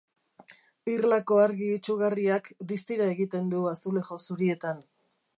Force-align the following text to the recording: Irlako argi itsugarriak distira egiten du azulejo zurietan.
Irlako 0.91 1.35
argi 1.41 1.67
itsugarriak 1.73 2.49
distira 2.71 3.09
egiten 3.17 3.51
du 3.51 3.61
azulejo 3.73 4.17
zurietan. 4.23 4.81